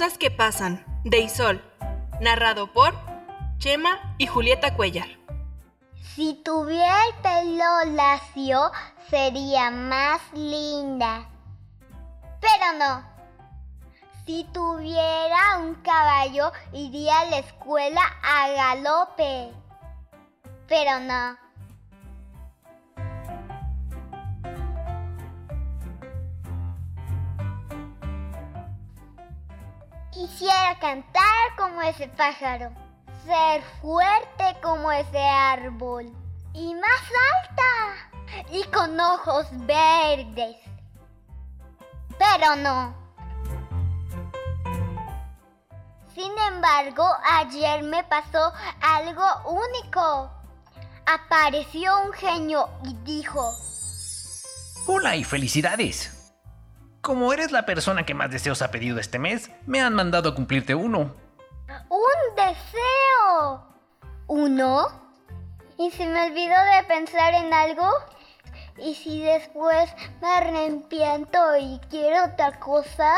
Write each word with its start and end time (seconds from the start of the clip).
Cosas 0.00 0.16
que 0.16 0.30
pasan, 0.30 0.82
de 1.04 1.18
Isol, 1.18 1.62
narrado 2.22 2.72
por 2.72 2.94
Chema 3.58 4.14
y 4.16 4.26
Julieta 4.26 4.74
Cuellar. 4.74 5.08
Si 6.14 6.40
tuviera 6.42 7.04
el 7.04 7.14
pelo 7.16 7.96
lacio, 7.96 8.72
sería 9.10 9.70
más 9.70 10.22
linda. 10.32 11.28
Pero 12.40 12.78
no. 12.78 13.04
Si 14.24 14.44
tuviera 14.54 15.58
un 15.58 15.74
caballo, 15.82 16.50
iría 16.72 17.20
a 17.20 17.24
la 17.26 17.38
escuela 17.40 18.00
a 18.22 18.48
galope. 18.52 19.52
Pero 20.66 20.98
no. 21.00 21.36
Quisiera 30.20 30.78
cantar 30.78 31.56
como 31.56 31.80
ese 31.80 32.06
pájaro, 32.08 32.70
ser 33.24 33.62
fuerte 33.80 34.54
como 34.60 34.92
ese 34.92 35.18
árbol 35.18 36.12
y 36.52 36.74
más 36.74 37.02
alta 37.38 38.44
y 38.52 38.62
con 38.64 39.00
ojos 39.00 39.46
verdes. 39.64 40.56
Pero 42.18 42.54
no. 42.56 42.94
Sin 46.14 46.32
embargo, 46.52 47.08
ayer 47.38 47.82
me 47.82 48.04
pasó 48.04 48.52
algo 48.82 49.24
único. 49.46 50.30
Apareció 51.06 51.98
un 52.02 52.12
genio 52.12 52.68
y 52.84 52.92
dijo, 53.04 53.54
Hola 54.86 55.16
y 55.16 55.24
felicidades. 55.24 56.19
Como 57.00 57.32
eres 57.32 57.50
la 57.50 57.64
persona 57.64 58.04
que 58.04 58.12
más 58.12 58.30
deseos 58.30 58.60
ha 58.60 58.70
pedido 58.70 58.98
este 58.98 59.18
mes, 59.18 59.50
me 59.66 59.80
han 59.80 59.94
mandado 59.94 60.28
a 60.28 60.34
cumplirte 60.34 60.74
uno. 60.74 61.14
¡Un 61.88 62.36
deseo! 62.36 63.66
¿Uno? 64.26 64.86
¿Y 65.78 65.90
si 65.92 66.04
me 66.04 66.26
olvido 66.26 66.54
de 66.54 66.84
pensar 66.86 67.32
en 67.32 67.54
algo? 67.54 67.88
¿Y 68.76 68.94
si 68.94 69.22
después 69.22 69.90
me 70.20 70.28
arrepiento 70.28 71.56
y 71.58 71.80
quiero 71.88 72.26
otra 72.26 72.60
cosa? 72.60 73.14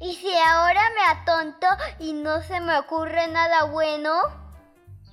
¿Y 0.00 0.14
si 0.16 0.30
ahora 0.36 0.82
me 0.94 1.20
atonto 1.20 1.66
y 1.98 2.12
no 2.12 2.42
se 2.42 2.60
me 2.60 2.78
ocurre 2.78 3.28
nada 3.28 3.64
bueno? 3.64 4.12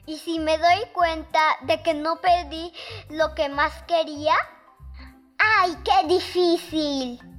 ¿Y 0.06 0.18
si 0.18 0.40
me 0.40 0.58
doy 0.58 0.86
cuenta 0.94 1.40
de 1.62 1.82
que 1.82 1.94
no 1.94 2.18
pedí 2.18 2.74
lo 3.10 3.34
que 3.34 3.48
más 3.48 3.72
quería? 3.84 4.36
¡Ay, 5.38 5.78
qué 5.86 6.08
difícil! 6.08 7.35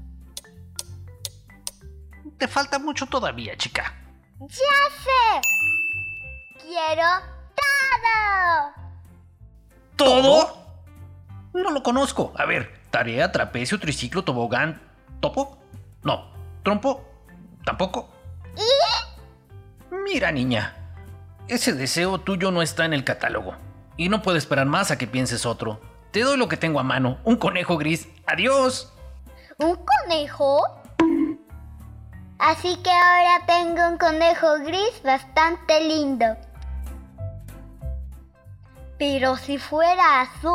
Te 2.39 2.49
falta 2.49 2.79
mucho 2.79 3.07
todavía, 3.07 3.57
chica. 3.57 3.95
¡Ya 4.41 4.49
sé! 5.03 5.41
Quiero 6.61 7.07
todo. 7.57 8.73
¿Todo? 9.97 10.67
No 11.55 11.71
lo 11.71 11.83
conozco. 11.83 12.33
A 12.37 12.45
ver, 12.45 12.81
tarea, 12.91 13.33
trapecio, 13.33 13.81
triciclo, 13.81 14.25
tobogán, 14.25 14.83
topo. 15.21 15.59
No, 16.03 16.31
trompo, 16.63 17.03
tampoco. 17.65 18.11
¿Y? 18.57 19.95
Mira, 19.95 20.31
niña, 20.31 20.77
ese 21.49 21.73
deseo 21.73 22.19
tuyo 22.19 22.51
no 22.51 22.61
está 22.61 22.85
en 22.85 22.93
el 22.93 23.05
catálogo. 23.05 23.55
Y 23.97 24.11
no 24.11 24.21
puedo 24.21 24.37
esperar 24.37 24.67
más 24.67 24.91
a 24.91 24.99
que 24.99 25.07
pienses 25.07 25.47
otro. 25.47 25.81
Te 26.11 26.21
doy 26.21 26.37
lo 26.37 26.49
que 26.49 26.59
tengo 26.59 26.81
a 26.81 26.83
mano, 26.83 27.19
un 27.25 27.37
conejo 27.37 27.79
gris. 27.79 28.09
Adiós. 28.27 28.93
¿Un 29.59 29.77
conejo? 29.77 30.86
Así 32.47 32.77
que 32.77 32.91
ahora 32.93 33.45
tengo 33.45 33.89
un 33.89 33.99
conejo 33.99 34.61
gris 34.61 35.03
bastante 35.03 35.81
lindo. 35.81 36.37
Pero 39.01 39.37
si 39.37 39.59
fuera 39.59 40.21
azul, 40.21 40.55